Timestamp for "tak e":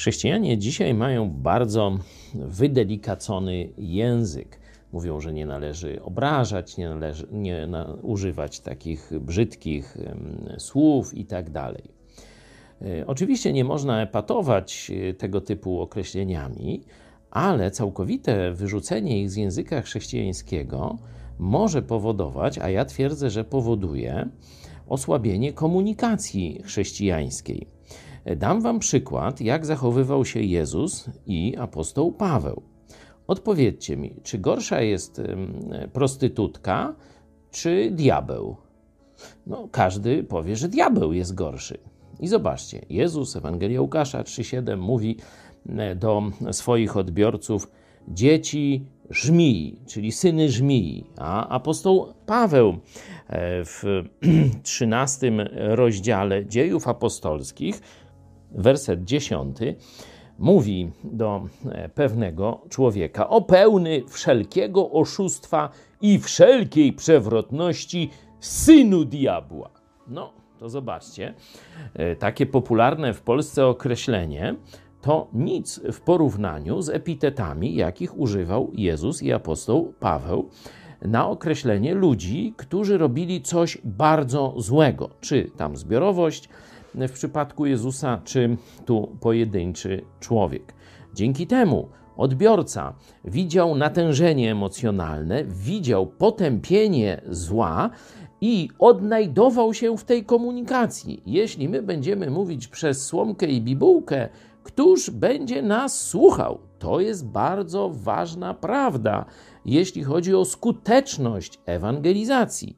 11.24-13.06